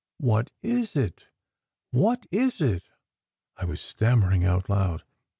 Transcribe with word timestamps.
"What 0.17 0.49
is 0.63 0.95
it? 0.95 1.27
What 1.91 2.25
is 2.31 2.59
it?" 2.59 2.89
I 3.55 3.65
was 3.65 3.79
stammering 3.81 4.43
out 4.43 4.67
aloud. 4.67 5.03